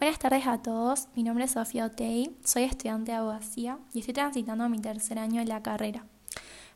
Buenas 0.00 0.18
tardes 0.18 0.46
a 0.46 0.56
todos, 0.56 1.08
mi 1.14 1.22
nombre 1.22 1.44
es 1.44 1.50
Sofía 1.50 1.84
Otei, 1.84 2.34
soy 2.42 2.62
estudiante 2.62 3.12
de 3.12 3.18
abogacía 3.18 3.78
y 3.92 3.98
estoy 3.98 4.14
transitando 4.14 4.66
mi 4.70 4.78
tercer 4.78 5.18
año 5.18 5.40
de 5.40 5.46
la 5.46 5.62
carrera. 5.62 6.06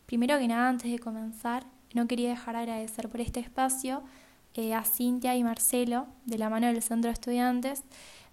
Primero 0.04 0.38
que 0.38 0.46
nada, 0.46 0.68
antes 0.68 0.92
de 0.92 0.98
comenzar, 0.98 1.64
no 1.94 2.06
quería 2.06 2.28
dejar 2.28 2.54
de 2.54 2.60
agradecer 2.60 3.08
por 3.08 3.22
este 3.22 3.40
espacio 3.40 4.02
eh, 4.52 4.74
a 4.74 4.84
Cintia 4.84 5.34
y 5.36 5.42
Marcelo 5.42 6.06
de 6.26 6.36
la 6.36 6.50
mano 6.50 6.66
del 6.66 6.82
Centro 6.82 7.08
de 7.08 7.14
Estudiantes, 7.14 7.84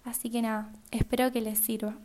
así 0.04 0.28
que 0.28 0.42
nada, 0.42 0.70
espero 0.90 1.32
que 1.32 1.40
les 1.40 1.58
sirva. 1.58 1.96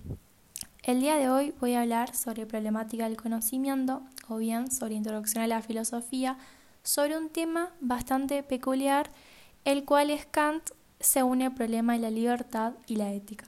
El 0.81 1.01
día 1.01 1.17
de 1.17 1.29
hoy 1.29 1.53
voy 1.59 1.73
a 1.73 1.81
hablar 1.81 2.15
sobre 2.15 2.45
problemática 2.45 3.03
del 3.03 3.17
conocimiento 3.17 4.01
o 4.29 4.37
bien 4.37 4.71
sobre 4.71 4.95
introducción 4.95 5.43
a 5.43 5.47
la 5.47 5.61
filosofía, 5.61 6.37
sobre 6.83 7.17
un 7.17 7.27
tema 7.27 7.69
bastante 7.81 8.43
peculiar, 8.43 9.09
el 9.65 9.83
cual 9.83 10.09
es 10.09 10.25
Kant 10.25 10.69
se 10.99 11.23
une 11.23 11.45
el 11.45 11.53
problema 11.53 11.93
de 11.93 11.99
la 11.99 12.09
libertad 12.09 12.73
y 12.87 12.95
la 12.95 13.11
ética. 13.13 13.45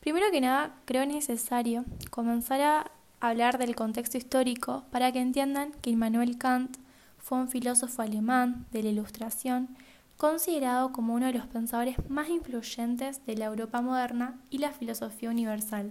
Primero 0.00 0.30
que 0.30 0.40
nada, 0.40 0.74
creo 0.84 1.06
necesario 1.06 1.84
comenzar 2.10 2.60
a 2.60 2.90
hablar 3.20 3.58
del 3.58 3.74
contexto 3.74 4.18
histórico 4.18 4.84
para 4.90 5.10
que 5.12 5.20
entiendan 5.20 5.72
que 5.80 5.90
Immanuel 5.90 6.36
Kant 6.36 6.76
fue 7.18 7.38
un 7.38 7.48
filósofo 7.48 8.02
alemán 8.02 8.66
de 8.70 8.82
la 8.82 8.90
Ilustración, 8.90 9.68
considerado 10.18 10.92
como 10.92 11.14
uno 11.14 11.26
de 11.26 11.32
los 11.32 11.46
pensadores 11.46 11.96
más 12.08 12.28
influyentes 12.28 13.24
de 13.24 13.36
la 13.36 13.46
Europa 13.46 13.80
moderna 13.80 14.38
y 14.50 14.58
la 14.58 14.72
filosofía 14.72 15.30
universal. 15.30 15.90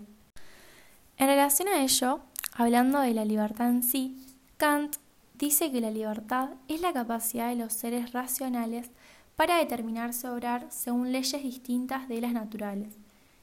En 1.17 1.27
relación 1.27 1.67
a 1.67 1.81
ello, 1.81 2.19
hablando 2.53 2.99
de 2.99 3.13
la 3.13 3.25
libertad 3.25 3.69
en 3.69 3.83
sí, 3.83 4.23
Kant 4.57 4.97
dice 5.39 5.71
que 5.71 5.81
la 5.81 5.91
libertad 5.91 6.51
es 6.67 6.81
la 6.81 6.93
capacidad 6.93 7.49
de 7.49 7.55
los 7.55 7.73
seres 7.73 8.13
racionales 8.13 8.91
para 9.35 9.57
determinarse 9.57 10.29
obrar 10.29 10.67
según 10.69 11.11
leyes 11.11 11.41
distintas 11.43 12.07
de 12.07 12.21
las 12.21 12.33
naturales, 12.33 12.95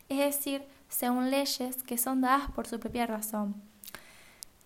es 0.08 0.18
decir, 0.18 0.62
según 0.88 1.30
leyes 1.30 1.82
que 1.82 1.98
son 1.98 2.20
dadas 2.20 2.50
por 2.50 2.66
su 2.66 2.78
propia 2.78 3.06
razón. 3.06 3.55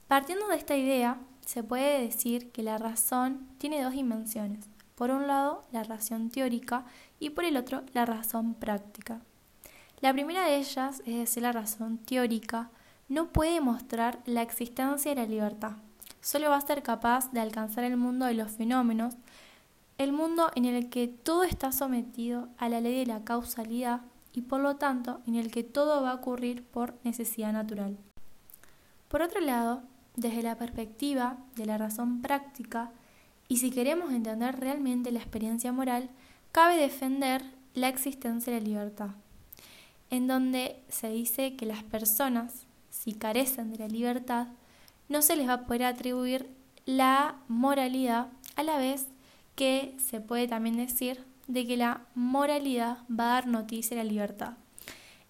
Partiendo 0.08 0.48
de 0.48 0.56
esta 0.56 0.76
idea, 0.76 1.18
se 1.46 1.62
puede 1.62 2.00
decir 2.00 2.50
que 2.50 2.62
la 2.62 2.78
razón 2.78 3.46
tiene 3.58 3.82
dos 3.82 3.92
dimensiones. 3.92 4.66
Por 4.94 5.10
un 5.10 5.26
lado, 5.26 5.64
la 5.72 5.82
razón 5.82 6.30
teórica 6.30 6.84
y 7.18 7.30
por 7.30 7.44
el 7.44 7.56
otro, 7.56 7.82
la 7.92 8.06
razón 8.06 8.54
práctica. 8.54 9.20
La 10.00 10.12
primera 10.12 10.46
de 10.46 10.56
ellas, 10.56 11.02
es 11.06 11.16
decir, 11.16 11.42
la 11.42 11.52
razón 11.52 11.98
teórica, 11.98 12.70
no 13.08 13.32
puede 13.32 13.60
mostrar 13.60 14.20
la 14.24 14.42
existencia 14.42 15.14
de 15.14 15.20
la 15.20 15.26
libertad. 15.26 15.72
Solo 16.20 16.50
va 16.50 16.56
a 16.56 16.60
ser 16.60 16.82
capaz 16.82 17.32
de 17.32 17.40
alcanzar 17.40 17.84
el 17.84 17.96
mundo 17.96 18.26
de 18.26 18.34
los 18.34 18.52
fenómenos 18.52 19.14
el 19.98 20.12
mundo 20.12 20.50
en 20.54 20.64
el 20.64 20.90
que 20.90 21.08
todo 21.08 21.44
está 21.44 21.72
sometido 21.72 22.48
a 22.58 22.68
la 22.68 22.80
ley 22.80 22.98
de 22.98 23.06
la 23.06 23.24
causalidad 23.24 24.02
y 24.32 24.42
por 24.42 24.60
lo 24.60 24.76
tanto 24.76 25.20
en 25.26 25.36
el 25.36 25.50
que 25.50 25.62
todo 25.62 26.02
va 26.02 26.10
a 26.10 26.14
ocurrir 26.14 26.64
por 26.64 26.94
necesidad 27.04 27.52
natural. 27.52 27.96
Por 29.08 29.22
otro 29.22 29.40
lado, 29.40 29.82
desde 30.16 30.42
la 30.42 30.58
perspectiva 30.58 31.38
de 31.54 31.66
la 31.66 31.78
razón 31.78 32.20
práctica, 32.20 32.90
y 33.46 33.58
si 33.58 33.70
queremos 33.70 34.12
entender 34.12 34.58
realmente 34.58 35.12
la 35.12 35.20
experiencia 35.20 35.70
moral, 35.70 36.10
cabe 36.50 36.76
defender 36.76 37.42
la 37.74 37.88
existencia 37.88 38.52
de 38.52 38.60
la 38.60 38.66
libertad, 38.66 39.10
en 40.10 40.26
donde 40.26 40.82
se 40.88 41.10
dice 41.10 41.54
que 41.54 41.66
las 41.66 41.84
personas, 41.84 42.66
si 42.90 43.12
carecen 43.12 43.70
de 43.70 43.78
la 43.78 43.88
libertad, 43.88 44.48
no 45.08 45.22
se 45.22 45.36
les 45.36 45.48
va 45.48 45.54
a 45.54 45.66
poder 45.66 45.84
atribuir 45.84 46.50
la 46.86 47.36
moralidad 47.48 48.28
a 48.56 48.62
la 48.62 48.78
vez 48.78 49.06
que 49.54 49.96
se 49.98 50.20
puede 50.20 50.48
también 50.48 50.76
decir 50.76 51.24
de 51.46 51.66
que 51.66 51.76
la 51.76 52.02
moralidad 52.14 52.98
va 53.10 53.24
a 53.24 53.34
dar 53.34 53.46
noticia 53.46 53.96
de 53.96 54.04
la 54.04 54.10
libertad. 54.10 54.54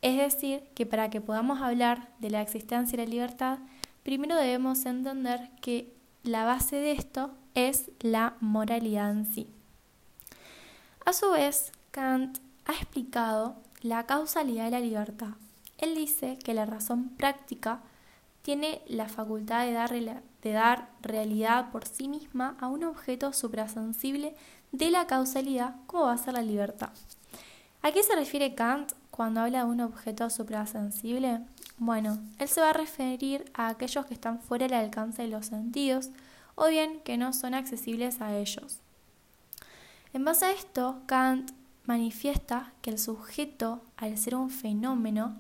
Es 0.03 0.19
decir, 0.19 0.63
que 0.75 0.87
para 0.87 1.11
que 1.11 1.21
podamos 1.21 1.61
hablar 1.63 2.09
de 2.19 2.31
la 2.31 2.43
existencia 2.43 2.97
de 2.97 3.05
la 3.05 3.11
libertad, 3.11 3.59
primero 4.03 4.37
debemos 4.37 4.85
entender 4.87 5.51
que 5.61 5.95
la 6.23 6.45
base 6.45 6.77
de 6.77 6.93
esto 6.93 7.31
es 7.55 7.91
la 8.01 8.35
moralidad 8.41 9.11
en 9.11 9.27
sí. 9.27 9.49
A 11.05 11.13
su 11.13 11.31
vez, 11.31 11.73
Kant 11.91 12.39
ha 12.65 12.73
explicado 12.73 13.57
la 13.81 14.07
causalidad 14.07 14.65
de 14.65 14.71
la 14.71 14.81
libertad. 14.81 15.35
Él 15.79 15.95
dice 15.95 16.39
que 16.43 16.55
la 16.55 16.67
razón 16.67 17.11
práctica 17.11 17.81
tiene 18.43 18.83
la 18.87 19.09
facultad 19.09 19.65
de 19.67 19.73
dar, 19.73 19.93
de 20.45 20.53
dar 20.53 20.91
realidad 21.01 21.71
por 21.73 21.89
sí 21.89 22.07
misma 22.07 22.57
a 22.61 22.69
un 22.69 22.85
objeto 22.85 23.33
suprasensible 23.33 24.37
de 24.73 24.91
la 24.91 25.07
causalidad, 25.07 25.75
como 25.87 26.05
va 26.05 26.13
a 26.13 26.19
ser 26.19 26.35
la 26.35 26.43
libertad. 26.43 26.91
¿A 27.83 27.91
qué 27.93 28.03
se 28.03 28.15
refiere 28.15 28.55
Kant 28.55 28.93
cuando 29.11 29.41
habla 29.41 29.65
de 29.65 29.71
un 29.71 29.81
objeto 29.81 30.29
suprasensible? 30.29 31.41
Bueno, 31.79 32.19
él 32.39 32.49
se 32.49 32.61
va 32.61 32.71
a 32.71 32.75
referir 32.75 33.51
a 33.55 33.69
aquellos 33.69 34.05
que 34.07 34.15
están 34.15 34.39
fuera 34.39 34.67
del 34.67 34.77
alcance 34.77 35.23
de 35.23 35.29
los 35.29 35.47
sentidos 35.47 36.11
o 36.55 36.69
bien 36.69 37.01
que 37.01 37.17
no 37.17 37.33
son 37.33 37.55
accesibles 37.55 38.21
a 38.21 38.37
ellos. 38.37 38.79
En 40.13 40.25
base 40.25 40.45
a 40.45 40.53
esto, 40.53 41.01
Kant 41.07 41.51
manifiesta 41.87 42.73
que 42.83 42.91
el 42.91 42.99
sujeto, 42.99 43.83
al 43.97 44.17
ser 44.19 44.35
un 44.35 44.51
fenómeno, 44.51 45.37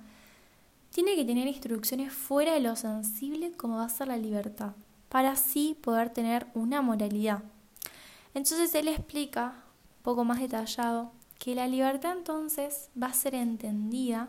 tiene 0.90 1.14
que 1.16 1.24
tener 1.24 1.46
instrucciones 1.46 2.12
fuera 2.12 2.54
de 2.54 2.60
lo 2.60 2.74
sensible 2.74 3.52
como 3.52 3.76
va 3.76 3.84
a 3.84 3.88
ser 3.88 4.08
la 4.08 4.16
libertad, 4.16 4.72
para 5.14 5.30
así 5.30 5.78
poder 5.80 6.10
tener 6.10 6.48
una 6.54 6.82
moralidad. 6.82 7.44
Entonces 8.34 8.74
él 8.74 8.88
explica, 8.88 9.62
un 9.98 10.02
poco 10.02 10.24
más 10.24 10.40
detallado, 10.40 11.12
que 11.38 11.54
la 11.54 11.68
libertad 11.68 12.16
entonces 12.16 12.90
va 13.00 13.06
a 13.06 13.12
ser 13.12 13.36
entendida 13.36 14.28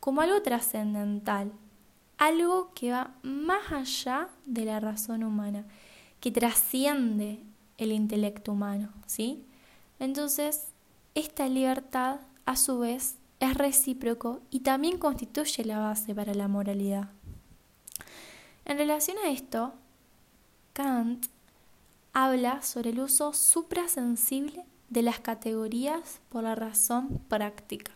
como 0.00 0.22
algo 0.22 0.40
trascendental, 0.40 1.52
algo 2.16 2.72
que 2.74 2.90
va 2.90 3.14
más 3.22 3.70
allá 3.70 4.30
de 4.46 4.64
la 4.64 4.80
razón 4.80 5.24
humana, 5.24 5.66
que 6.20 6.30
trasciende 6.30 7.42
el 7.76 7.92
intelecto 7.92 8.52
humano, 8.52 8.94
¿sí? 9.04 9.44
Entonces, 9.98 10.68
esta 11.14 11.48
libertad 11.50 12.20
a 12.46 12.56
su 12.56 12.78
vez 12.78 13.18
es 13.40 13.52
recíproco 13.58 14.40
y 14.48 14.60
también 14.60 14.96
constituye 14.96 15.66
la 15.66 15.80
base 15.80 16.14
para 16.14 16.32
la 16.32 16.48
moralidad. 16.48 17.10
En 18.64 18.78
relación 18.78 19.18
a 19.18 19.28
esto, 19.28 19.74
Kant 20.74 21.26
habla 22.12 22.60
sobre 22.62 22.90
el 22.90 22.98
uso 22.98 23.32
suprasensible 23.32 24.64
de 24.90 25.02
las 25.02 25.20
categorías 25.20 26.20
por 26.30 26.42
la 26.42 26.56
razón 26.56 27.20
práctica. 27.28 27.92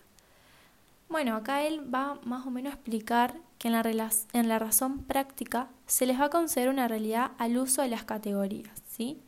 Bueno, 1.09 1.35
acá 1.35 1.65
él 1.65 1.93
va 1.93 2.21
más 2.25 2.47
o 2.47 2.51
menos 2.51 2.73
a 2.73 2.77
explicar 2.77 3.35
que 3.59 3.67
en 3.67 3.75
la, 3.75 4.11
en 4.33 4.49
la 4.49 4.61
razón 4.61 5.03
práctica 5.03 5.69
se 5.87 6.07
les 6.07 6.21
va 6.21 6.27
a 6.27 6.31
conceder 6.31 6.69
una 6.69 6.87
realidad 6.87 7.33
al 7.39 7.59
uso 7.59 7.83
de 7.83 7.89
las 7.89 8.05
categorías, 8.05 8.81
¿sí? 8.87 9.19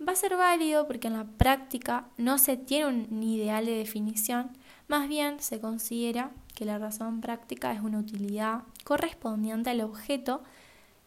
Va 0.00 0.12
a 0.12 0.16
ser 0.16 0.38
válido 0.38 0.86
porque 0.86 1.08
en 1.08 1.18
la 1.18 1.24
práctica 1.24 2.06
no 2.16 2.38
se 2.38 2.56
tiene 2.56 2.86
un 2.86 3.22
ideal 3.22 3.66
de 3.66 3.76
definición, 3.76 4.50
más 4.88 5.08
bien 5.08 5.40
se 5.40 5.60
considera 5.60 6.30
que 6.54 6.64
la 6.64 6.78
razón 6.78 7.20
práctica 7.20 7.70
es 7.72 7.82
una 7.82 7.98
utilidad 7.98 8.62
correspondiente 8.84 9.68
al 9.68 9.82
objeto, 9.82 10.42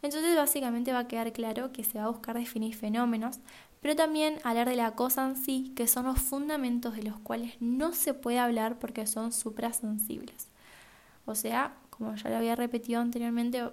entonces 0.06 0.36
básicamente 0.36 0.94
va 0.94 1.00
a 1.00 1.08
quedar 1.08 1.32
claro 1.34 1.72
que 1.72 1.84
se 1.84 1.98
va 1.98 2.06
a 2.06 2.10
buscar 2.10 2.38
definir 2.38 2.76
fenómenos, 2.76 3.40
pero 3.82 3.96
también 3.96 4.40
hablar 4.44 4.70
de 4.70 4.76
la 4.76 4.96
cosa 4.96 5.26
en 5.26 5.36
sí, 5.36 5.74
que 5.76 5.88
son 5.88 6.06
los 6.06 6.20
fundamentos 6.20 6.96
de 6.96 7.04
los 7.04 7.20
cuales 7.20 7.56
no 7.60 7.94
se 7.94 8.14
puede 8.14 8.40
hablar 8.40 8.80
porque 8.80 9.06
son 9.06 9.32
suprasensibles. 9.32 10.48
O 11.26 11.36
sea, 11.36 11.76
como 11.90 12.16
ya 12.16 12.30
lo 12.30 12.38
había 12.38 12.56
repetido 12.56 13.02
anteriormente, 13.02 13.64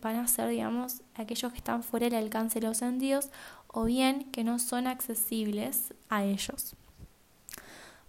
van 0.00 0.16
a 0.16 0.26
ser, 0.26 0.48
digamos, 0.48 1.02
aquellos 1.14 1.52
que 1.52 1.58
están 1.58 1.82
fuera 1.82 2.08
del 2.08 2.24
alcance 2.24 2.60
de 2.60 2.66
los 2.66 2.78
sentidos 2.78 3.30
o 3.68 3.84
bien 3.84 4.24
que 4.32 4.44
no 4.44 4.58
son 4.58 4.86
accesibles 4.86 5.94
a 6.08 6.24
ellos. 6.24 6.74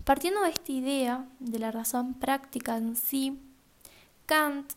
Partiendo 0.03 0.41
de 0.41 0.49
esta 0.49 0.71
idea 0.71 1.25
de 1.39 1.59
la 1.59 1.71
razón 1.71 2.13
práctica 2.13 2.77
en 2.77 2.95
sí, 2.95 3.39
Kant 4.25 4.73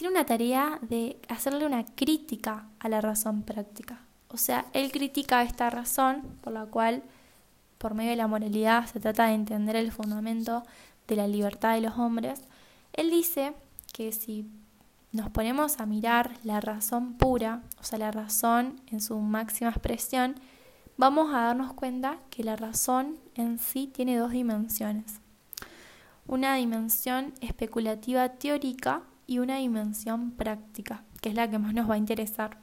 tiene 0.00 0.14
una 0.14 0.24
tarea 0.24 0.78
de 0.80 1.20
hacerle 1.28 1.66
una 1.66 1.84
crítica 1.84 2.64
a 2.78 2.88
la 2.88 3.02
razón 3.02 3.42
práctica. 3.42 4.00
O 4.28 4.38
sea, 4.38 4.64
él 4.72 4.90
critica 4.92 5.42
esta 5.42 5.68
razón 5.68 6.22
por 6.40 6.54
la 6.54 6.64
cual, 6.64 7.02
por 7.76 7.92
medio 7.92 8.12
de 8.12 8.16
la 8.16 8.26
moralidad, 8.26 8.86
se 8.86 8.98
trata 8.98 9.26
de 9.26 9.34
entender 9.34 9.76
el 9.76 9.92
fundamento 9.92 10.62
de 11.06 11.16
la 11.16 11.28
libertad 11.28 11.74
de 11.74 11.82
los 11.82 11.98
hombres. 11.98 12.40
Él 12.94 13.10
dice 13.10 13.52
que 13.92 14.10
si 14.12 14.46
nos 15.12 15.28
ponemos 15.28 15.80
a 15.80 15.84
mirar 15.84 16.30
la 16.44 16.62
razón 16.62 17.18
pura, 17.18 17.60
o 17.78 17.84
sea, 17.84 17.98
la 17.98 18.10
razón 18.10 18.80
en 18.86 19.02
su 19.02 19.18
máxima 19.18 19.68
expresión, 19.68 20.34
vamos 20.96 21.34
a 21.34 21.40
darnos 21.40 21.74
cuenta 21.74 22.16
que 22.30 22.42
la 22.42 22.56
razón 22.56 23.18
en 23.34 23.58
sí 23.58 23.86
tiene 23.86 24.16
dos 24.16 24.30
dimensiones. 24.30 25.20
Una 26.26 26.54
dimensión 26.54 27.34
especulativa 27.42 28.30
teórica 28.30 29.02
y 29.30 29.38
una 29.38 29.58
dimensión 29.58 30.32
práctica, 30.32 31.04
que 31.20 31.28
es 31.28 31.36
la 31.36 31.48
que 31.48 31.60
más 31.60 31.72
nos 31.72 31.88
va 31.88 31.94
a 31.94 31.98
interesar. 31.98 32.58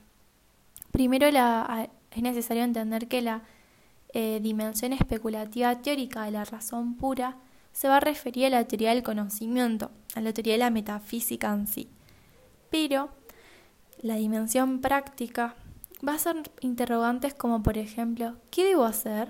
Primero 0.92 1.26
es 1.26 2.22
necesario 2.22 2.66
entender 2.66 3.08
que 3.08 3.22
la 3.22 3.44
eh, 4.14 4.42
dimensión 4.42 4.92
especulativa 4.92 5.82
teórica 5.82 6.26
de 6.26 6.32
la 6.32 6.44
razón 6.44 6.96
pura 6.96 7.38
se 7.72 7.88
va 7.88 7.96
a 7.96 8.00
referir 8.02 8.48
a 8.48 8.50
la 8.50 8.68
teoría 8.68 8.90
del 8.90 9.02
conocimiento, 9.02 9.92
a 10.14 10.20
la 10.20 10.34
teoría 10.34 10.56
de 10.56 10.60
la 10.60 10.70
metafísica 10.70 11.54
en 11.54 11.68
sí. 11.68 11.88
Pero 12.70 13.12
la 14.02 14.16
dimensión 14.16 14.82
práctica 14.82 15.56
va 16.06 16.16
a 16.16 16.20
ser 16.20 16.52
interrogantes 16.60 17.34
como 17.34 17.64
por 17.64 17.78
ejemplo, 17.78 18.36
¿qué 18.52 18.66
debo 18.66 18.84
hacer? 18.84 19.30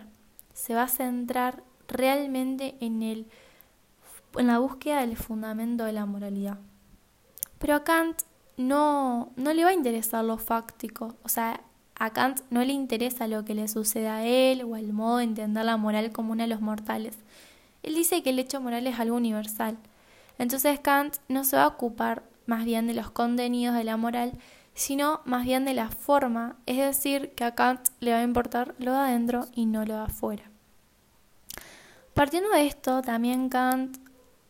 Se 0.56 0.74
va 0.74 0.84
a 0.84 0.88
centrar 0.88 1.62
realmente 1.88 2.78
en, 2.80 3.04
el, 3.04 3.28
en 4.38 4.48
la 4.48 4.58
búsqueda 4.58 5.02
del 5.02 5.16
fundamento 5.18 5.84
de 5.84 5.94
la 5.94 6.08
moralidad. 6.08 6.58
Pero 7.60 7.76
a 7.76 7.84
Kant 7.84 8.22
no, 8.58 9.32
no 9.36 9.54
le 9.54 9.64
va 9.64 9.72
a 9.72 9.74
interesar 9.74 10.24
lo 10.24 10.38
fáctico, 10.38 11.16
o 11.24 11.30
sea, 11.30 11.62
a 12.00 12.12
Kant 12.12 12.42
no 12.50 12.64
le 12.64 12.74
interesa 12.74 13.28
lo 13.28 13.44
que 13.44 13.56
le 13.56 13.68
sucede 13.68 14.08
a 14.08 14.26
él 14.26 14.64
o 14.64 14.76
el 14.76 14.94
modo 14.94 15.18
de 15.18 15.24
entender 15.24 15.66
la 15.66 15.78
moral 15.78 16.12
común 16.12 16.42
a 16.42 16.48
los 16.48 16.62
mortales. 16.62 17.18
Él 17.84 17.96
dice 17.96 18.22
que 18.22 18.30
el 18.30 18.40
hecho 18.40 18.62
moral 18.62 18.86
es 18.86 19.00
algo 19.00 19.16
universal. 19.16 19.78
Entonces 20.38 20.80
Kant 20.80 21.16
no 21.28 21.44
se 21.44 21.56
va 21.56 21.64
a 21.64 21.68
ocupar 21.68 22.24
más 22.46 22.66
bien 22.66 22.88
de 22.88 22.94
los 22.94 23.10
contenidos 23.10 23.76
de 23.76 23.84
la 23.84 23.98
moral, 23.98 24.34
sino 24.74 25.22
más 25.26 25.46
bien 25.46 25.66
de 25.66 25.74
la 25.74 25.90
forma, 25.90 26.56
es 26.68 26.78
decir, 26.78 27.32
que 27.32 27.44
a 27.44 27.56
Kant 27.56 27.90
le 28.00 28.12
va 28.12 28.20
a 28.20 28.24
importar 28.24 28.76
lo 28.78 28.92
de 28.94 29.00
adentro 29.00 29.48
y 29.54 29.66
no 29.66 29.86
lo 29.86 29.96
de 29.96 30.02
afuera. 30.02 30.44
Partiendo 32.14 32.50
de 32.52 32.68
esto, 32.68 33.02
también 33.02 33.50
Kant 33.50 33.98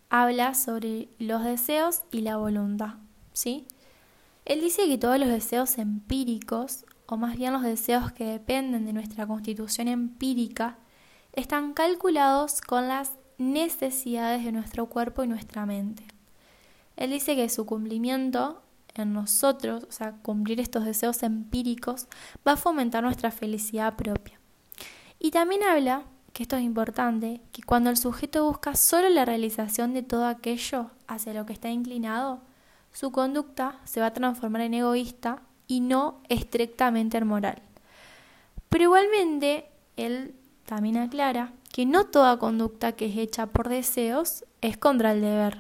habla 0.10 0.54
sobre 0.54 1.10
los 1.20 1.44
deseos 1.44 2.04
y 2.12 2.22
la 2.22 2.38
voluntad, 2.38 2.96
¿sí? 3.34 3.66
Él 4.46 4.62
dice 4.62 4.88
que 4.88 4.98
todos 4.98 5.20
los 5.20 5.30
deseos 5.30 5.78
empíricos, 5.78 6.86
o 7.06 7.18
más 7.18 7.38
bien 7.38 7.54
los 7.54 7.64
deseos 7.64 8.12
que 8.12 8.26
dependen 8.26 8.86
de 8.86 8.94
nuestra 8.94 9.28
constitución 9.28 9.88
empírica, 9.88 10.78
están 11.34 11.74
calculados 11.74 12.62
con 12.62 12.88
las 12.88 13.12
necesidades 13.38 14.44
de 14.44 14.52
nuestro 14.52 14.88
cuerpo 14.88 15.24
y 15.24 15.28
nuestra 15.28 15.66
mente. 15.66 16.04
Él 16.96 17.12
dice 17.12 17.36
que 17.36 17.50
su 17.50 17.66
cumplimiento 17.66 18.62
en 18.96 19.14
nosotros, 19.14 19.86
o 19.88 19.92
sea, 19.92 20.14
cumplir 20.14 20.60
estos 20.60 20.86
deseos 20.86 21.22
empíricos, 21.24 22.08
va 22.48 22.54
a 22.54 22.58
fomentar 22.58 23.04
nuestra 23.04 23.32
felicidad 23.32 23.96
propia. 23.96 24.40
Y 25.20 25.32
también 25.32 25.64
habla, 25.64 26.04
que 26.34 26.44
esto 26.44 26.56
es 26.56 26.64
importante, 26.64 27.42
que 27.52 27.64
cuando 27.64 27.90
el 27.90 27.98
sujeto 27.98 28.46
busca 28.46 28.76
solo 28.76 29.10
la 29.10 29.26
realización 29.26 29.94
de 29.94 30.04
todo 30.04 30.26
aquello 30.26 30.92
hacia 31.08 31.34
lo 31.34 31.46
que 31.46 31.54
está 31.54 31.70
inclinado, 31.70 32.42
su 32.92 33.12
conducta 33.12 33.80
se 33.86 34.00
va 34.00 34.08
a 34.08 34.14
transformar 34.14 34.62
en 34.62 34.76
egoísta 34.76 35.42
y 35.68 35.82
no 35.82 36.22
estrictamente 36.30 37.18
en 37.18 37.28
moral. 37.28 37.62
Pero 38.70 38.86
igualmente, 38.86 39.70
él 39.96 40.36
también 40.66 40.98
aclara 40.98 41.54
que 41.72 41.86
no 41.86 42.06
toda 42.06 42.40
conducta 42.40 42.94
que 42.94 43.08
es 43.08 43.18
hecha 43.18 43.48
por 43.48 43.70
deseos 43.70 44.46
es 44.62 44.78
contra 44.78 45.12
el 45.12 45.22
deber. 45.22 45.60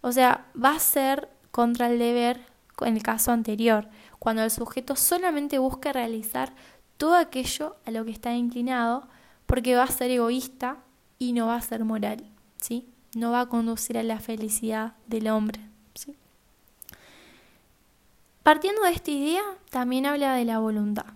O 0.00 0.12
sea, 0.12 0.46
va 0.62 0.74
a 0.74 0.80
ser 0.80 1.28
contra 1.50 1.88
el 1.90 1.98
deber 1.98 2.40
en 2.84 2.96
el 2.96 3.02
caso 3.02 3.32
anterior, 3.32 3.88
cuando 4.18 4.42
el 4.42 4.50
sujeto 4.50 4.96
solamente 4.96 5.58
busca 5.58 5.92
realizar 5.92 6.52
todo 6.96 7.14
aquello 7.14 7.76
a 7.86 7.90
lo 7.90 8.04
que 8.04 8.10
está 8.10 8.34
inclinado, 8.34 9.08
porque 9.46 9.76
va 9.76 9.84
a 9.84 9.88
ser 9.88 10.10
egoísta 10.10 10.78
y 11.18 11.32
no 11.32 11.46
va 11.46 11.56
a 11.56 11.60
ser 11.60 11.84
moral, 11.84 12.24
¿sí? 12.60 12.88
No 13.14 13.30
va 13.30 13.42
a 13.42 13.48
conducir 13.48 13.96
a 13.96 14.02
la 14.02 14.20
felicidad 14.20 14.94
del 15.06 15.28
hombre, 15.28 15.60
¿sí? 15.94 16.14
Partiendo 18.42 18.82
de 18.82 18.90
esta 18.90 19.10
idea, 19.10 19.42
también 19.70 20.06
habla 20.06 20.34
de 20.34 20.44
la 20.44 20.58
voluntad. 20.58 21.06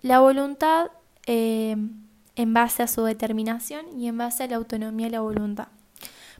La 0.00 0.20
voluntad 0.20 0.90
eh, 1.26 1.76
en 2.36 2.54
base 2.54 2.82
a 2.82 2.86
su 2.86 3.02
determinación 3.02 4.00
y 4.00 4.06
en 4.06 4.16
base 4.16 4.44
a 4.44 4.46
la 4.46 4.56
autonomía 4.56 5.06
de 5.06 5.12
la 5.12 5.20
voluntad. 5.20 5.68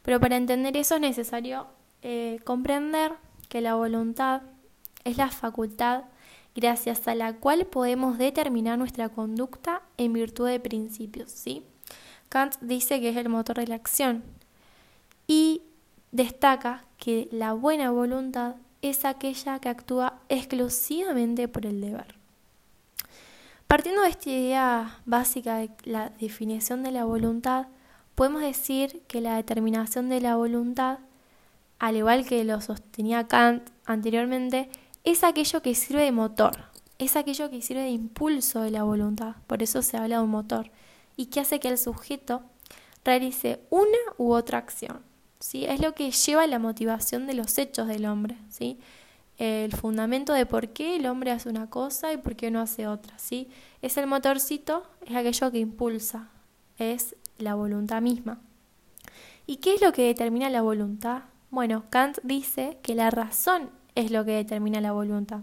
Pero 0.02 0.20
para 0.20 0.36
entender 0.36 0.76
eso 0.76 0.94
es 0.94 1.00
necesario 1.00 1.66
eh, 2.02 2.40
comprender 2.44 3.12
que 3.48 3.60
la 3.60 3.74
voluntad 3.74 4.42
es 5.04 5.16
la 5.16 5.28
facultad 5.28 6.04
gracias 6.54 7.06
a 7.08 7.14
la 7.14 7.34
cual 7.34 7.66
podemos 7.66 8.18
determinar 8.18 8.78
nuestra 8.78 9.08
conducta 9.08 9.82
en 9.96 10.12
virtud 10.12 10.48
de 10.48 10.60
principios. 10.60 11.44
Kant 12.28 12.56
dice 12.60 13.00
que 13.00 13.10
es 13.10 13.16
el 13.16 13.28
motor 13.28 13.56
de 13.56 13.66
la 13.66 13.74
acción 13.76 14.22
y 15.26 15.62
destaca 16.12 16.84
que 16.98 17.28
la 17.30 17.52
buena 17.52 17.90
voluntad 17.90 18.56
es 18.82 19.04
aquella 19.04 19.58
que 19.58 19.68
actúa 19.68 20.20
exclusivamente 20.28 21.48
por 21.48 21.66
el 21.66 21.80
deber. 21.80 22.16
Partiendo 23.66 24.02
de 24.02 24.08
esta 24.08 24.30
idea 24.30 24.98
básica 25.04 25.58
de 25.58 25.70
la 25.84 26.10
definición 26.20 26.82
de 26.82 26.90
la 26.90 27.04
voluntad, 27.04 27.66
podemos 28.14 28.40
decir 28.42 29.02
que 29.06 29.20
la 29.20 29.36
determinación 29.36 30.08
de 30.08 30.20
la 30.20 30.36
voluntad, 30.36 31.00
al 31.78 31.96
igual 31.96 32.24
que 32.24 32.42
lo 32.44 32.60
sostenía 32.60 33.28
Kant 33.28 33.68
anteriormente, 33.84 34.70
es 35.10 35.24
aquello 35.24 35.62
que 35.62 35.74
sirve 35.74 36.02
de 36.02 36.12
motor, 36.12 36.64
es 36.98 37.16
aquello 37.16 37.48
que 37.48 37.62
sirve 37.62 37.82
de 37.82 37.90
impulso 37.90 38.60
de 38.60 38.70
la 38.70 38.82
voluntad, 38.82 39.36
por 39.46 39.62
eso 39.62 39.80
se 39.80 39.96
habla 39.96 40.16
de 40.18 40.22
un 40.22 40.30
motor, 40.30 40.70
y 41.16 41.26
que 41.26 41.40
hace 41.40 41.60
que 41.60 41.68
el 41.68 41.78
sujeto 41.78 42.42
realice 43.04 43.60
una 43.70 43.98
u 44.18 44.32
otra 44.32 44.58
acción. 44.58 45.00
¿sí? 45.40 45.64
Es 45.64 45.80
lo 45.80 45.94
que 45.94 46.10
lleva 46.10 46.46
la 46.46 46.58
motivación 46.58 47.26
de 47.26 47.34
los 47.34 47.56
hechos 47.56 47.88
del 47.88 48.04
hombre, 48.04 48.36
¿sí? 48.50 48.78
el 49.38 49.72
fundamento 49.72 50.32
de 50.32 50.46
por 50.46 50.70
qué 50.70 50.96
el 50.96 51.06
hombre 51.06 51.30
hace 51.30 51.48
una 51.48 51.70
cosa 51.70 52.12
y 52.12 52.18
por 52.18 52.36
qué 52.36 52.50
no 52.50 52.60
hace 52.60 52.86
otra. 52.86 53.18
¿sí? 53.18 53.48
Es 53.80 53.96
el 53.96 54.06
motorcito, 54.06 54.82
es 55.06 55.16
aquello 55.16 55.50
que 55.50 55.58
impulsa, 55.58 56.28
es 56.76 57.16
la 57.38 57.54
voluntad 57.54 58.02
misma. 58.02 58.40
¿Y 59.46 59.56
qué 59.56 59.74
es 59.74 59.80
lo 59.80 59.92
que 59.92 60.02
determina 60.02 60.50
la 60.50 60.60
voluntad? 60.60 61.22
Bueno, 61.50 61.84
Kant 61.88 62.18
dice 62.22 62.78
que 62.82 62.94
la 62.94 63.10
razón 63.10 63.70
es 63.98 64.12
lo 64.12 64.24
que 64.24 64.30
determina 64.30 64.80
la 64.80 64.92
voluntad. 64.92 65.40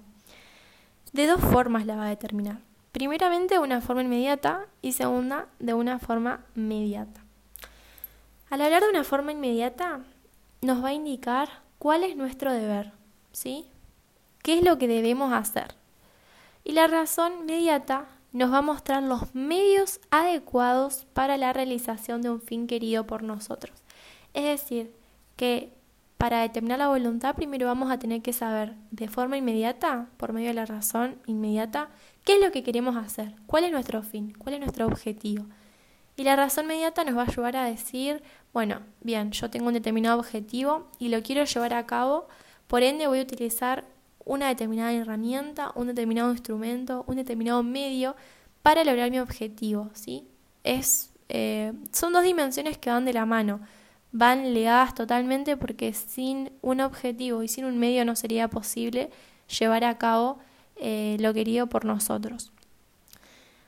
De 1.12 1.28
dos 1.28 1.42
formas 1.42 1.86
la 1.86 1.98
va 1.98 2.06
a 2.06 2.10
determinar. 2.10 2.60
Primeramente 2.94 3.56
de 3.56 3.60
una 3.60 3.82
forma 3.82 4.02
inmediata 4.02 4.66
y 4.82 4.94
segunda 4.94 5.48
de 5.60 5.74
una 5.74 6.00
forma 6.00 6.46
mediata. 6.56 7.22
Al 8.50 8.62
hablar 8.62 8.84
de 8.84 8.90
una 8.90 9.04
forma 9.04 9.34
inmediata, 9.34 10.00
nos 10.62 10.82
va 10.82 10.90
a 10.90 10.94
indicar 10.94 11.50
cuál 11.80 12.06
es 12.06 12.16
nuestro 12.16 12.54
deber, 12.54 12.94
¿sí? 13.34 13.66
¿Qué 14.42 14.60
es 14.60 14.64
lo 14.64 14.78
que 14.78 14.88
debemos 14.88 15.34
hacer? 15.34 15.76
Y 16.64 16.72
la 16.72 16.88
razón 16.88 17.34
inmediata 17.42 18.06
nos 18.32 18.54
va 18.54 18.60
a 18.60 18.62
mostrar 18.62 19.04
los 19.04 19.36
medios 19.36 20.00
adecuados 20.12 21.06
para 21.14 21.36
la 21.36 21.52
realización 21.52 22.22
de 22.22 22.30
un 22.30 22.40
fin 22.40 22.68
querido 22.68 23.06
por 23.06 23.22
nosotros. 23.22 23.76
Es 24.34 24.46
decir, 24.46 24.94
que 25.36 25.74
para 26.18 26.42
determinar 26.42 26.80
la 26.80 26.88
voluntad, 26.88 27.36
primero 27.36 27.68
vamos 27.68 27.92
a 27.92 28.00
tener 28.00 28.22
que 28.22 28.34
saber 28.34 28.74
de 28.92 29.08
forma 29.08 29.38
inmediata, 29.38 30.08
por 30.18 30.34
medio 30.34 30.48
de 30.48 30.54
la 30.54 30.66
razón 30.66 31.18
inmediata, 31.26 31.90
qué 32.24 32.36
es 32.36 32.42
lo 32.44 32.52
que 32.52 32.64
queremos 32.64 32.96
hacer, 32.96 33.36
cuál 33.46 33.66
es 33.66 33.72
nuestro 33.72 34.02
fin, 34.02 34.34
cuál 34.38 34.56
es 34.56 34.62
nuestro 34.62 34.86
objetivo. 34.88 35.46
Y 36.16 36.24
la 36.24 36.36
razón 36.36 36.66
inmediata 36.66 37.04
nos 37.04 37.18
va 37.18 37.24
a 37.24 37.28
ayudar 37.28 37.58
a 37.58 37.66
decir, 37.66 38.24
bueno, 38.54 38.80
bien, 39.02 39.32
yo 39.32 39.50
tengo 39.50 39.68
un 39.68 39.74
determinado 39.74 40.18
objetivo 40.18 40.88
y 40.98 41.10
lo 41.10 41.22
quiero 41.22 41.44
llevar 41.44 41.74
a 41.74 41.86
cabo, 41.86 42.28
por 42.68 42.82
ende 42.82 43.08
voy 43.08 43.20
a 43.20 43.24
utilizar 43.24 43.84
una 44.24 44.48
determinada 44.48 44.94
herramienta, 44.94 45.72
un 45.76 45.88
determinado 45.88 46.32
instrumento, 46.32 47.04
un 47.08 47.18
determinado 47.18 47.62
medio 47.62 48.16
para 48.62 48.84
lograr 48.84 49.12
mi 49.12 49.20
objetivo, 49.20 49.92
¿sí? 49.94 50.28
Es, 50.64 51.12
eh, 51.30 51.74
son 51.92 52.14
dos 52.14 52.24
dimensiones 52.24 52.78
que 52.78 52.90
van 52.90 53.06
de 53.06 53.14
la 53.14 53.26
mano 53.26 53.60
van 54.18 54.54
ligadas 54.54 54.96
totalmente 54.96 55.58
porque 55.58 55.94
sin 55.94 56.50
un 56.62 56.80
objetivo 56.80 57.44
y 57.44 57.50
sin 57.50 57.66
un 57.66 57.78
medio 57.78 58.06
no 58.06 58.16
sería 58.16 58.48
posible 58.48 59.10
llevar 59.60 59.84
a 59.84 59.98
cabo 59.98 60.40
eh, 60.78 61.18
lo 61.20 61.34
querido 61.34 61.68
por 61.68 61.84
nosotros. 61.84 62.54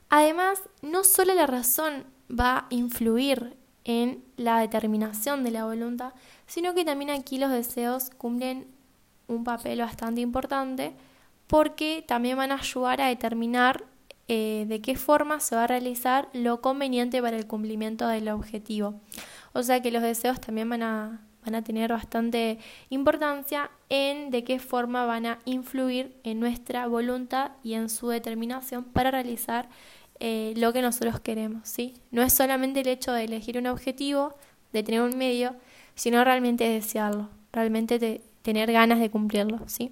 Además, 0.08 0.62
no 0.82 1.04
solo 1.04 1.36
la 1.36 1.48
razón 1.48 2.06
va 2.32 2.60
a 2.60 2.68
influir 2.70 3.58
en 3.84 4.24
la 4.38 4.62
determinación 4.62 5.44
de 5.44 5.51
la 5.51 5.66
voluntad, 5.66 6.13
sino 6.46 6.74
que 6.74 6.86
también 6.86 7.10
aquí 7.10 7.38
los 7.38 7.51
deseos 7.51 8.10
cumplen 8.18 8.68
un 9.27 9.44
papel 9.44 9.80
bastante 9.80 10.22
importante 10.22 10.94
porque 11.48 12.06
también 12.08 12.38
van 12.38 12.54
a 12.54 12.60
ayudar 12.60 13.01
a 13.01 13.08
determinar 13.08 13.84
eh, 14.30 14.66
de 14.70 14.80
qué 14.80 14.96
forma 14.96 15.42
se 15.42 15.58
va 15.58 15.66
a 15.66 15.68
realizar 15.68 16.30
lo 16.32 16.62
conveniente 16.62 17.22
para 17.22 17.36
el 17.36 17.48
cumplimiento 17.48 18.08
del 18.08 18.30
objetivo. 18.30 18.96
O 19.58 19.64
sea 19.64 19.82
que 19.82 19.90
los 19.90 20.04
deseos 20.04 20.40
también 20.40 20.70
van 20.70 20.84
a, 20.84 21.20
van 21.44 21.56
a 21.56 21.64
tener 21.64 21.92
bastante 21.92 22.60
importancia 22.92 23.72
en 23.90 24.30
de 24.30 24.44
qué 24.44 24.60
forma 24.60 25.08
van 25.08 25.26
a 25.26 25.40
influir 25.46 26.16
en 26.24 26.40
nuestra 26.40 26.86
voluntad 26.86 27.54
y 27.64 27.74
en 27.74 27.90
su 27.90 28.10
determinación 28.10 28.84
para 28.84 29.10
realizar 29.10 29.68
eh, 30.20 30.54
lo 30.58 30.74
que 30.74 30.84
nosotros 30.84 31.20
queremos. 31.22 31.68
¿sí? 31.68 31.96
No 32.12 32.22
es 32.22 32.34
solamente 32.34 32.82
el 32.82 32.88
hecho 32.88 33.12
de 33.14 33.24
elegir 33.24 33.58
un 33.58 33.66
objetivo, 33.66 34.36
de 34.74 34.84
tener 34.84 35.02
un 35.02 35.18
medio, 35.18 35.56
sino 35.96 36.24
realmente 36.24 36.70
desearlo, 36.70 37.28
realmente 37.52 38.22
tener 38.44 38.72
ganas 38.72 39.00
de 39.00 39.10
cumplirlo. 39.10 39.62
¿sí? 39.66 39.92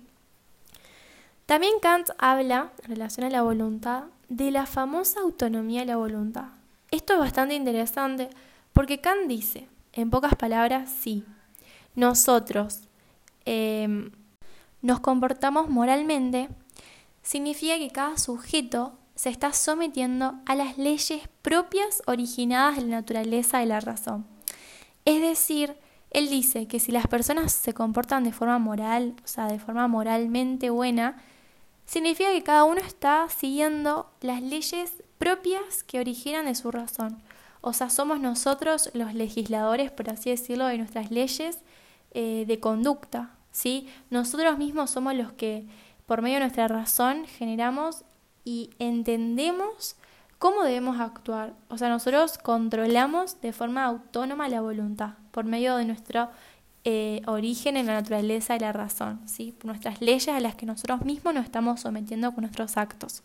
También 1.47 1.73
Kant 1.81 2.11
habla, 2.19 2.69
en 2.83 2.89
relación 2.89 3.25
a 3.25 3.31
la 3.31 3.41
voluntad, 3.41 4.03
de 4.29 4.51
la 4.51 4.67
famosa 4.67 5.21
autonomía 5.21 5.79
de 5.79 5.87
la 5.87 5.95
voluntad. 5.95 6.49
Esto 6.91 7.13
es 7.13 7.19
bastante 7.19 7.55
interesante 7.55 8.29
porque 8.75 8.99
Kant 8.99 9.27
dice, 9.27 9.69
En 9.93 10.09
pocas 10.09 10.35
palabras, 10.35 10.89
sí. 10.89 11.23
Nosotros 11.95 12.81
em, 13.45 14.11
nos 14.81 14.99
comportamos 14.99 15.69
moralmente, 15.69 16.49
significa 17.23 17.77
que 17.77 17.89
cada 17.89 18.17
sujeto 18.17 18.91
se 19.15 19.29
está 19.29 19.53
sometiendo 19.53 20.35
a 20.45 20.55
las 20.55 20.77
leyes 20.77 21.21
propias 21.41 22.03
originadas 22.05 22.75
de 22.75 22.81
la 22.81 22.97
naturaleza 22.97 23.59
de 23.59 23.67
la 23.67 23.79
razón. 23.79 24.25
Es 25.05 25.21
decir, 25.21 25.77
él 26.11 26.29
dice 26.29 26.67
que 26.67 26.81
si 26.81 26.91
las 26.91 27.07
personas 27.07 27.53
se 27.53 27.73
comportan 27.73 28.25
de 28.25 28.33
forma 28.33 28.59
moral, 28.59 29.15
o 29.23 29.27
sea, 29.27 29.47
de 29.47 29.57
forma 29.57 29.87
moralmente 29.87 30.69
buena, 30.69 31.15
significa 31.85 32.29
que 32.31 32.43
cada 32.43 32.65
uno 32.65 32.81
está 32.81 33.29
siguiendo 33.29 34.11
las 34.19 34.41
leyes 34.41 35.01
propias 35.17 35.83
que 35.83 36.01
originan 36.01 36.45
de 36.45 36.55
su 36.55 36.71
razón. 36.71 37.23
O 37.67 37.73
sea, 37.73 37.89
somos 37.89 38.19
nosotros 38.19 38.91
los 38.93 39.15
legisladores, 39.15 39.89
por 39.89 40.11
así 40.11 40.29
decirlo, 40.29 40.67
de 40.67 40.77
nuestras 40.77 41.09
leyes 41.09 41.63
eh, 42.11 42.45
de 42.45 42.59
conducta. 42.59 43.31
¿sí? 43.51 43.89
Nosotros 44.11 44.59
mismos 44.59 44.91
somos 44.91 45.15
los 45.15 45.31
que, 45.31 45.65
por 46.05 46.21
medio 46.21 46.35
de 46.35 46.41
nuestra 46.41 46.67
razón, 46.67 47.25
generamos 47.25 48.03
y 48.43 48.69
entendemos 48.77 49.95
cómo 50.37 50.61
debemos 50.61 50.99
actuar. 50.99 51.55
O 51.67 51.79
sea, 51.79 51.89
nosotros 51.89 52.37
controlamos 52.37 53.41
de 53.41 53.51
forma 53.51 53.83
autónoma 53.83 54.47
la 54.47 54.61
voluntad 54.61 55.15
por 55.31 55.45
medio 55.45 55.75
de 55.77 55.85
nuestro 55.85 56.29
eh, 56.83 57.23
origen 57.25 57.77
en 57.77 57.87
la 57.87 57.93
naturaleza 57.93 58.53
de 58.53 58.59
la 58.59 58.73
razón, 58.73 59.27
¿sí? 59.27 59.53
por 59.53 59.65
nuestras 59.65 60.01
leyes 60.01 60.27
a 60.27 60.39
las 60.39 60.53
que 60.53 60.67
nosotros 60.67 61.03
mismos 61.03 61.33
nos 61.33 61.45
estamos 61.45 61.81
sometiendo 61.81 62.31
con 62.31 62.43
nuestros 62.43 62.77
actos. 62.77 63.23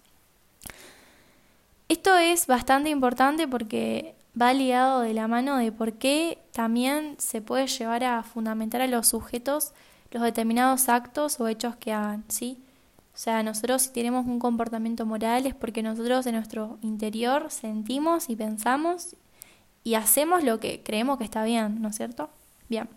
Esto 1.91 2.17
es 2.17 2.47
bastante 2.47 2.89
importante 2.89 3.47
porque 3.47 4.15
va 4.41 4.53
ligado 4.53 5.01
de 5.01 5.15
la 5.15 5.29
mano 5.29 5.57
de 5.57 5.73
por 5.73 5.95
qué 5.95 6.39
también 6.53 7.17
se 7.19 7.41
puede 7.41 7.67
llevar 7.67 8.05
a 8.05 8.23
fundamentar 8.23 8.81
a 8.81 8.87
los 8.87 9.09
sujetos 9.09 9.73
los 10.11 10.23
determinados 10.23 10.89
actos 10.89 11.39
o 11.41 11.49
hechos 11.49 11.77
que 11.77 11.93
hagan, 11.93 12.25
¿sí? 12.29 12.59
O 13.15 13.19
sea, 13.23 13.43
nosotros 13.43 13.83
si 13.83 13.91
tenemos 13.91 14.27
un 14.27 14.39
comportamiento 14.39 15.07
moral 15.07 15.47
es 15.47 15.55
porque 15.55 15.83
nosotros 15.83 16.27
en 16.27 16.35
nuestro 16.35 16.79
interior 16.83 17.51
sentimos 17.51 18.29
y 18.29 18.37
pensamos 18.37 19.17
y 19.85 19.95
hacemos 19.95 20.43
lo 20.43 20.59
que 20.59 20.83
creemos 20.83 21.19
que 21.19 21.25
está 21.25 21.45
bien, 21.45 21.81
¿no 21.81 21.89
es 21.89 21.97
cierto? 21.97 22.31
Bien. 22.69 22.89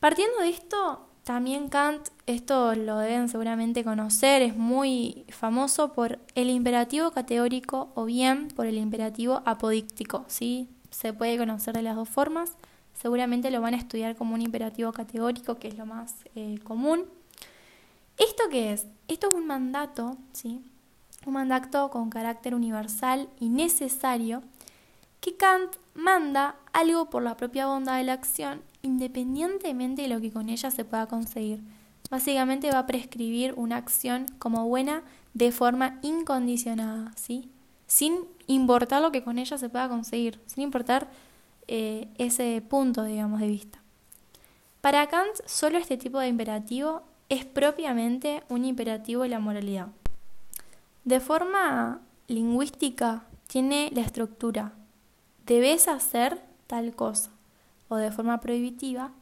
Partiendo 0.00 0.38
de 0.40 0.50
esto, 0.50 1.08
también 1.24 1.70
Kant, 1.70 2.08
esto 2.26 2.74
lo 2.74 2.98
deben 2.98 3.30
seguramente 3.30 3.82
conocer, 3.82 4.42
es 4.42 4.54
muy 4.56 5.24
famoso 5.30 5.94
por 5.94 6.18
el 6.34 6.50
imperativo 6.50 7.12
categórico 7.12 7.90
o 7.94 8.04
bien 8.04 8.48
por 8.48 8.66
el 8.66 8.76
imperativo 8.76 9.42
apodíctico, 9.46 10.26
¿sí? 10.28 10.68
Se 10.90 11.14
puede 11.14 11.38
conocer 11.38 11.74
de 11.74 11.82
las 11.82 11.96
dos 11.96 12.10
formas, 12.10 12.52
seguramente 12.92 13.50
lo 13.50 13.62
van 13.62 13.72
a 13.72 13.78
estudiar 13.78 14.16
como 14.16 14.34
un 14.34 14.42
imperativo 14.42 14.92
categórico, 14.92 15.58
que 15.58 15.68
es 15.68 15.78
lo 15.78 15.86
más 15.86 16.14
eh, 16.36 16.58
común. 16.62 17.06
¿Esto 18.18 18.44
qué 18.50 18.74
es? 18.74 18.86
Esto 19.08 19.28
es 19.28 19.34
un 19.34 19.46
mandato, 19.46 20.18
¿sí? 20.34 20.60
Un 21.24 21.32
mandato 21.32 21.90
con 21.90 22.10
carácter 22.10 22.54
universal 22.54 23.30
y 23.40 23.48
necesario 23.48 24.42
que 25.20 25.36
Kant 25.38 25.76
manda 25.94 26.56
algo 26.74 27.08
por 27.08 27.22
la 27.22 27.34
propia 27.38 27.66
bondad 27.66 27.96
de 27.96 28.04
la 28.04 28.12
acción, 28.12 28.60
independientemente 28.84 30.02
de 30.02 30.08
lo 30.08 30.20
que 30.20 30.32
con 30.32 30.48
ella 30.48 30.70
se 30.70 30.84
pueda 30.84 31.06
conseguir. 31.06 31.62
Básicamente 32.10 32.70
va 32.70 32.80
a 32.80 32.86
prescribir 32.86 33.54
una 33.56 33.76
acción 33.76 34.26
como 34.38 34.68
buena 34.68 35.02
de 35.32 35.50
forma 35.50 35.98
incondicionada, 36.02 37.12
¿sí? 37.16 37.50
Sin 37.86 38.18
importar 38.46 39.02
lo 39.02 39.10
que 39.10 39.24
con 39.24 39.38
ella 39.38 39.58
se 39.58 39.68
pueda 39.68 39.88
conseguir, 39.88 40.40
sin 40.46 40.62
importar 40.62 41.08
eh, 41.66 42.08
ese 42.18 42.62
punto, 42.68 43.04
digamos, 43.04 43.40
de 43.40 43.48
vista. 43.48 43.80
Para 44.80 45.08
Kant, 45.08 45.34
solo 45.46 45.78
este 45.78 45.96
tipo 45.96 46.18
de 46.18 46.28
imperativo 46.28 47.02
es 47.30 47.44
propiamente 47.44 48.42
un 48.48 48.64
imperativo 48.64 49.22
de 49.22 49.30
la 49.30 49.40
moralidad. 49.40 49.88
De 51.04 51.20
forma 51.20 52.02
lingüística 52.28 53.24
tiene 53.48 53.90
la 53.94 54.02
estructura 54.02 54.74
debes 55.46 55.88
hacer 55.88 56.42
tal 56.66 56.94
cosa 56.94 57.30
o 57.88 57.96
de 57.96 58.10
forma 58.10 58.40
prohibitiva 58.40 59.12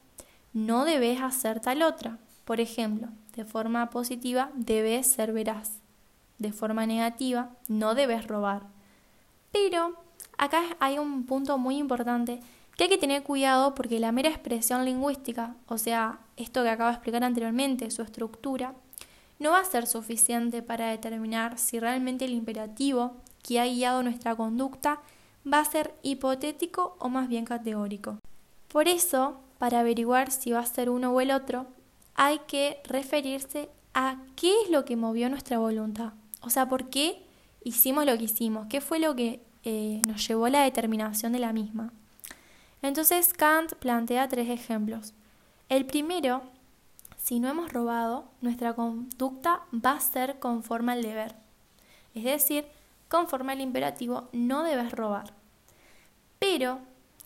no 0.52 0.84
debes 0.84 1.20
hacer 1.20 1.60
tal 1.60 1.82
otra. 1.82 2.18
Por 2.44 2.60
ejemplo, 2.60 3.08
de 3.34 3.44
forma 3.44 3.88
positiva 3.90 4.50
debes 4.54 5.10
ser 5.10 5.32
veraz. 5.32 5.80
De 6.38 6.52
forma 6.52 6.86
negativa 6.86 7.50
no 7.68 7.94
debes 7.94 8.26
robar. 8.26 8.62
Pero 9.52 9.94
acá 10.38 10.62
hay 10.80 10.98
un 10.98 11.24
punto 11.24 11.58
muy 11.58 11.76
importante 11.76 12.40
que 12.76 12.84
hay 12.84 12.90
que 12.90 12.98
tener 12.98 13.22
cuidado 13.22 13.74
porque 13.74 14.00
la 14.00 14.12
mera 14.12 14.30
expresión 14.30 14.84
lingüística, 14.84 15.54
o 15.66 15.78
sea, 15.78 16.20
esto 16.36 16.62
que 16.62 16.70
acabo 16.70 16.88
de 16.88 16.94
explicar 16.94 17.22
anteriormente, 17.22 17.90
su 17.90 18.02
estructura, 18.02 18.74
no 19.38 19.50
va 19.50 19.60
a 19.60 19.64
ser 19.64 19.86
suficiente 19.86 20.62
para 20.62 20.88
determinar 20.90 21.58
si 21.58 21.78
realmente 21.78 22.24
el 22.24 22.32
imperativo 22.32 23.16
que 23.42 23.60
ha 23.60 23.66
guiado 23.66 24.02
nuestra 24.02 24.34
conducta 24.34 25.00
va 25.50 25.58
a 25.60 25.64
ser 25.64 25.94
hipotético 26.02 26.96
o 26.98 27.08
más 27.08 27.28
bien 27.28 27.44
categórico. 27.44 28.18
Por 28.72 28.88
eso, 28.88 29.38
para 29.58 29.80
averiguar 29.80 30.30
si 30.30 30.50
va 30.50 30.60
a 30.60 30.66
ser 30.66 30.88
uno 30.88 31.12
o 31.12 31.20
el 31.20 31.30
otro, 31.30 31.66
hay 32.14 32.38
que 32.46 32.80
referirse 32.84 33.68
a 33.92 34.16
qué 34.34 34.50
es 34.62 34.70
lo 34.70 34.86
que 34.86 34.96
movió 34.96 35.28
nuestra 35.28 35.58
voluntad. 35.58 36.14
O 36.40 36.48
sea, 36.48 36.68
por 36.70 36.88
qué 36.88 37.22
hicimos 37.62 38.06
lo 38.06 38.16
que 38.16 38.24
hicimos, 38.24 38.66
qué 38.68 38.80
fue 38.80 38.98
lo 38.98 39.14
que 39.14 39.42
eh, 39.64 40.00
nos 40.08 40.26
llevó 40.26 40.46
a 40.46 40.50
la 40.50 40.62
determinación 40.62 41.32
de 41.32 41.38
la 41.38 41.52
misma. 41.52 41.92
Entonces 42.80 43.34
Kant 43.34 43.74
plantea 43.74 44.28
tres 44.28 44.48
ejemplos. 44.48 45.12
El 45.68 45.84
primero, 45.84 46.42
si 47.16 47.38
no 47.38 47.48
hemos 47.48 47.72
robado, 47.72 48.24
nuestra 48.40 48.72
conducta 48.72 49.60
va 49.72 49.92
a 49.92 50.00
ser 50.00 50.38
conforme 50.38 50.92
al 50.92 51.02
deber. 51.02 51.36
Es 52.14 52.24
decir, 52.24 52.64
conforme 53.08 53.52
al 53.52 53.60
imperativo 53.60 54.28
no 54.32 54.62
debes 54.64 54.92
robar. 54.92 55.34
Pero, 56.38 56.80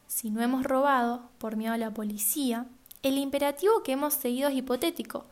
si 0.06 0.30
no 0.30 0.42
hemos 0.42 0.64
robado 0.64 1.28
por 1.38 1.56
miedo 1.56 1.72
a 1.72 1.78
la 1.78 1.92
policía, 1.92 2.66
el 3.02 3.18
imperativo 3.18 3.82
que 3.82 3.92
hemos 3.92 4.14
seguido 4.14 4.48
es 4.48 4.56
hipotético. 4.56 5.26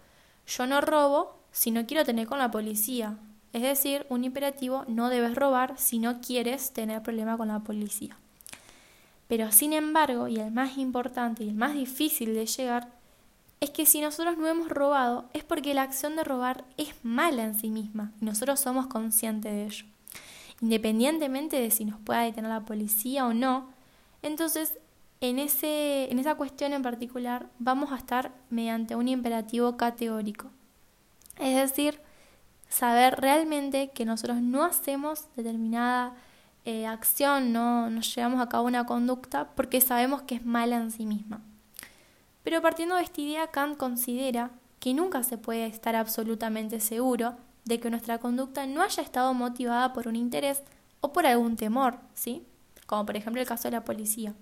Yo 0.47 0.67
no 0.67 0.81
robo 0.81 1.39
si 1.53 1.71
no 1.71 1.87
quiero 1.87 2.05
tener 2.05 2.27
con 2.27 2.39
la 2.39 2.51
policía. 2.51 3.19
Es 3.53 3.63
decir, 3.63 4.07
un 4.09 4.25
imperativo 4.25 4.85
no 4.89 5.09
debes 5.09 5.35
robar 5.35 5.75
si 5.79 5.99
no 5.99 6.21
quieres 6.21 6.73
tener 6.73 7.03
problema 7.03 7.37
con 7.37 7.49
la 7.49 7.61
policía. 7.61 8.17
Pero 9.29 9.53
sin 9.53 9.73
embargo, 9.73 10.29
y 10.29 10.39
el 10.39 10.51
más 10.51 10.77
importante 10.77 11.45
y 11.45 11.49
el 11.49 11.55
más 11.55 11.75
difícil 11.75 12.35
de 12.35 12.47
llegar, 12.47 12.89
es 13.61 13.71
que 13.71 13.87
si 13.87 14.01
nosotros 14.01 14.37
no 14.37 14.47
hemos 14.47 14.69
robado 14.69 15.31
es 15.33 15.45
porque 15.45 15.73
la 15.73 15.83
acción 15.83 16.17
de 16.17 16.25
robar 16.25 16.65
es 16.77 16.95
mala 17.03 17.45
en 17.45 17.55
sí 17.55 17.71
misma 17.71 18.13
y 18.21 18.27
nosotros 18.27 18.61
somos 18.61 18.89
conscientes 18.89 19.53
de 19.53 19.65
ello 19.65 19.87
independientemente 20.61 21.61
de 21.61 21.71
si 21.71 21.85
nos 21.85 22.01
pueda 22.01 22.23
detener 22.23 22.51
la 22.51 22.65
policía 22.65 23.27
o 23.27 23.35
no. 23.35 23.69
Entonces, 24.25 24.79
en, 25.21 25.39
ese, 25.39 26.11
en 26.11 26.19
esa 26.19 26.35
cuestión 26.35 26.73
en 26.73 26.83
particular 26.83 27.47
vamos 27.59 27.93
a 27.93 27.97
estar 27.97 28.33
mediante 28.49 28.97
un 28.97 29.07
imperativo 29.07 29.77
categórico. 29.77 30.51
Es 31.39 31.55
decir, 31.55 32.01
saber 32.71 33.21
realmente 33.21 33.91
que 33.91 34.07
nosotros 34.07 34.39
no 34.41 34.65
hacemos 34.65 35.29
determinada 35.37 36.15
eh, 36.65 36.87
acción, 36.87 37.53
no 37.53 37.91
nos 37.91 38.15
llevamos 38.15 38.41
a 38.41 38.49
cabo 38.49 38.67
una 38.67 38.87
conducta 38.87 39.51
porque 39.55 39.83
sabemos 39.83 40.23
que 40.23 40.37
es 40.37 40.47
mala 40.47 40.77
en 40.77 40.91
sí 40.91 41.05
misma. 41.05 41.43
Pero 42.45 42.63
partiendo 42.63 42.97
de 42.97 43.03
esta 43.03 43.21
idea, 43.21 43.49
Kant 43.49 43.77
considera 43.77 44.53
que 44.81 44.95
nunca 44.95 45.23
se 45.23 45.37
puede 45.37 45.67
estar 45.67 45.97
absolutamente 45.97 46.81
seguro 46.81 47.37
de 47.67 47.79
que 47.79 47.91
nuestra 47.91 48.19
conducta 48.21 48.67
no 48.67 48.81
haya 48.81 49.03
estado 49.03 49.35
motivada 49.35 49.93
por 49.93 50.09
un 50.09 50.17
interés 50.17 50.63
o 51.03 51.13
por 51.13 51.27
algún 51.27 51.57
temor, 51.57 51.99
¿sí? 52.15 52.47
Como 52.87 53.07
por 53.07 53.17
ejemplo 53.17 53.41
el 53.41 53.49
caso 53.49 53.69
de 53.69 53.73
la 53.73 53.85
policía. 53.85 54.35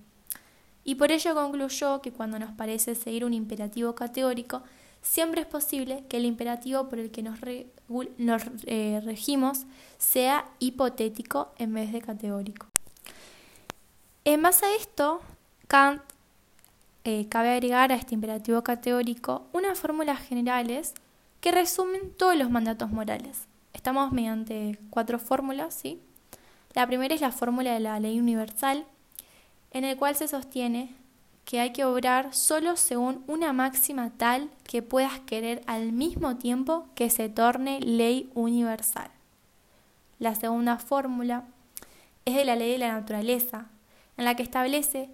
Y 0.84 0.96
por 0.96 1.12
ello 1.12 1.34
concluyó 1.34 2.00
que 2.00 2.12
cuando 2.12 2.38
nos 2.38 2.52
parece 2.52 2.94
seguir 2.94 3.24
un 3.24 3.34
imperativo 3.34 3.94
categórico, 3.94 4.62
siempre 5.00 5.42
es 5.42 5.46
posible 5.46 6.04
que 6.08 6.16
el 6.16 6.24
imperativo 6.24 6.88
por 6.88 6.98
el 6.98 7.10
que 7.10 7.22
nos, 7.22 7.38
eh, 8.66 9.00
regimos 9.04 9.66
sea 9.98 10.46
hipotético 10.58 11.52
en 11.58 11.74
vez 11.74 11.92
de 11.92 12.00
categórico. 12.00 12.66
En 14.24 14.42
base 14.42 14.64
a 14.64 14.76
esto, 14.76 15.20
Kant 15.66 16.02
eh, 17.04 17.26
cabe 17.28 17.50
agregar 17.50 17.90
a 17.90 17.96
este 17.96 18.14
imperativo 18.14 18.62
categórico 18.62 19.46
unas 19.52 19.78
fórmulas 19.78 20.20
generales 20.20 20.94
que 21.40 21.50
resumen 21.50 22.12
todos 22.16 22.36
los 22.36 22.50
mandatos 22.50 22.90
morales. 22.90 23.48
Estamos 23.72 24.12
mediante 24.12 24.78
cuatro 24.90 25.18
fórmulas, 25.18 25.74
¿sí? 25.74 26.00
La 26.74 26.86
primera 26.86 27.14
es 27.14 27.20
la 27.20 27.32
fórmula 27.32 27.74
de 27.74 27.80
la 27.80 28.00
ley 28.00 28.18
universal, 28.18 28.86
en 29.72 29.84
el 29.84 29.96
cual 29.96 30.16
se 30.16 30.28
sostiene 30.28 30.94
que 31.44 31.60
hay 31.60 31.72
que 31.72 31.84
obrar 31.84 32.34
solo 32.34 32.76
según 32.76 33.24
una 33.26 33.52
máxima 33.52 34.10
tal 34.10 34.48
que 34.64 34.82
puedas 34.82 35.20
querer 35.20 35.62
al 35.66 35.92
mismo 35.92 36.36
tiempo 36.36 36.86
que 36.94 37.10
se 37.10 37.28
torne 37.28 37.80
ley 37.80 38.30
universal. 38.34 39.10
La 40.18 40.34
segunda 40.34 40.78
fórmula 40.78 41.44
es 42.24 42.36
de 42.36 42.44
la 42.44 42.56
ley 42.56 42.72
de 42.72 42.78
la 42.78 42.92
naturaleza, 42.92 43.66
en 44.16 44.24
la 44.24 44.36
que 44.36 44.42
establece 44.42 45.10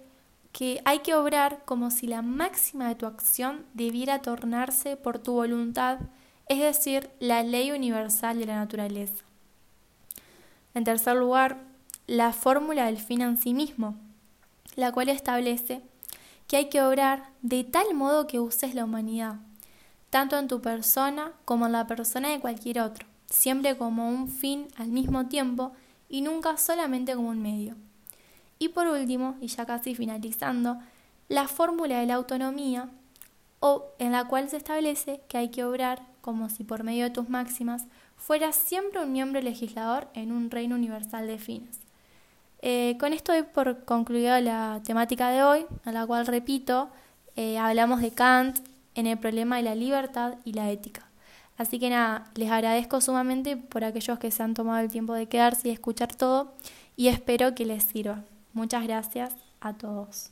que 0.51 0.81
hay 0.85 0.99
que 0.99 1.15
obrar 1.15 1.63
como 1.65 1.91
si 1.91 2.07
la 2.07 2.21
máxima 2.21 2.87
de 2.87 2.95
tu 2.95 3.05
acción 3.05 3.65
debiera 3.73 4.21
tornarse 4.21 4.97
por 4.97 5.19
tu 5.19 5.33
voluntad, 5.33 5.99
es 6.47 6.59
decir, 6.59 7.09
la 7.19 7.43
ley 7.43 7.71
universal 7.71 8.39
de 8.39 8.45
la 8.45 8.55
naturaleza. 8.55 9.28
En 10.79 10.85
tercer 10.85 11.17
lugar, 11.17 11.57
la 12.07 12.31
fórmula 12.31 12.85
del 12.85 12.99
fin 12.99 13.19
en 13.19 13.37
sí 13.37 13.53
mismo, 13.53 13.97
la 14.77 14.93
cual 14.93 15.09
establece 15.09 15.81
que 16.47 16.55
hay 16.55 16.69
que 16.69 16.81
obrar 16.81 17.31
de 17.41 17.65
tal 17.65 17.93
modo 17.93 18.27
que 18.27 18.39
uses 18.39 18.75
la 18.75 18.85
humanidad, 18.85 19.41
tanto 20.09 20.39
en 20.39 20.47
tu 20.47 20.61
persona 20.61 21.33
como 21.43 21.65
en 21.65 21.73
la 21.73 21.85
persona 21.85 22.29
de 22.29 22.39
cualquier 22.39 22.79
otro, 22.79 23.05
siempre 23.25 23.77
como 23.77 24.07
un 24.07 24.29
fin 24.29 24.69
al 24.77 24.87
mismo 24.87 25.27
tiempo 25.27 25.73
y 26.07 26.21
nunca 26.21 26.55
solamente 26.55 27.13
como 27.13 27.27
un 27.27 27.41
medio. 27.41 27.75
Y 28.57 28.69
por 28.69 28.87
último, 28.87 29.35
y 29.41 29.47
ya 29.47 29.65
casi 29.65 29.95
finalizando, 29.95 30.79
la 31.27 31.49
fórmula 31.49 31.99
de 31.99 32.05
la 32.05 32.15
autonomía, 32.15 32.87
o 33.59 33.83
en 33.99 34.13
la 34.13 34.29
cual 34.29 34.49
se 34.49 34.55
establece 34.55 35.19
que 35.27 35.37
hay 35.37 35.49
que 35.49 35.65
obrar 35.65 36.03
como 36.21 36.47
si 36.47 36.63
por 36.63 36.85
medio 36.85 37.03
de 37.03 37.09
tus 37.09 37.27
máximas 37.27 37.85
fueras 38.19 38.55
siempre 38.55 39.01
un 39.01 39.11
miembro 39.11 39.41
legislador 39.41 40.07
en 40.13 40.31
un 40.31 40.51
reino 40.51 40.75
universal 40.75 41.25
de 41.25 41.39
fines. 41.39 41.79
Eh, 42.61 42.97
con 42.99 43.13
esto 43.13 43.31
doy 43.31 43.43
por 43.43 43.85
concluida 43.85 44.41
la 44.41 44.81
temática 44.83 45.29
de 45.29 45.41
hoy, 45.41 45.65
a 45.85 45.91
la 45.91 46.05
cual 46.05 46.27
repito, 46.27 46.89
eh, 47.35 47.57
hablamos 47.57 48.01
de 48.01 48.11
Kant 48.11 48.59
en 48.95 49.07
el 49.07 49.17
problema 49.17 49.57
de 49.57 49.63
la 49.63 49.75
libertad 49.75 50.35
y 50.43 50.53
la 50.53 50.69
ética. 50.69 51.09
Así 51.57 51.79
que 51.79 51.89
nada, 51.89 52.25
les 52.35 52.51
agradezco 52.51 53.01
sumamente 53.01 53.57
por 53.57 53.83
aquellos 53.83 54.19
que 54.19 54.31
se 54.31 54.43
han 54.43 54.53
tomado 54.53 54.79
el 54.79 54.91
tiempo 54.91 55.13
de 55.13 55.27
quedarse 55.27 55.69
y 55.69 55.71
escuchar 55.71 56.13
todo 56.13 56.53
y 56.95 57.07
espero 57.07 57.55
que 57.55 57.65
les 57.65 57.83
sirva. 57.83 58.23
Muchas 58.53 58.83
gracias 58.83 59.33
a 59.61 59.73
todos. 59.73 60.31